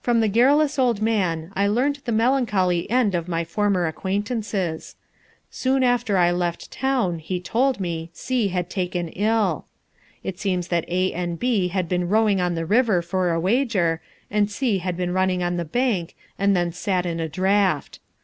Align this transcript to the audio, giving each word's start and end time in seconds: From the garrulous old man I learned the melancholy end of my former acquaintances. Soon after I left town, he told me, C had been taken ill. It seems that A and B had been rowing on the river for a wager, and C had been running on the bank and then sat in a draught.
From 0.00 0.18
the 0.18 0.26
garrulous 0.26 0.76
old 0.76 1.00
man 1.00 1.52
I 1.54 1.68
learned 1.68 2.00
the 2.04 2.10
melancholy 2.10 2.90
end 2.90 3.14
of 3.14 3.28
my 3.28 3.44
former 3.44 3.86
acquaintances. 3.86 4.96
Soon 5.52 5.84
after 5.84 6.18
I 6.18 6.32
left 6.32 6.72
town, 6.72 7.20
he 7.20 7.38
told 7.38 7.78
me, 7.78 8.10
C 8.12 8.48
had 8.48 8.64
been 8.64 8.70
taken 8.70 9.08
ill. 9.10 9.66
It 10.24 10.40
seems 10.40 10.66
that 10.66 10.84
A 10.88 11.12
and 11.12 11.38
B 11.38 11.68
had 11.68 11.88
been 11.88 12.08
rowing 12.08 12.40
on 12.40 12.56
the 12.56 12.66
river 12.66 13.00
for 13.02 13.30
a 13.30 13.38
wager, 13.38 14.02
and 14.32 14.50
C 14.50 14.78
had 14.78 14.96
been 14.96 15.12
running 15.12 15.44
on 15.44 15.58
the 15.58 15.64
bank 15.64 16.16
and 16.36 16.56
then 16.56 16.72
sat 16.72 17.06
in 17.06 17.20
a 17.20 17.28
draught. 17.28 18.00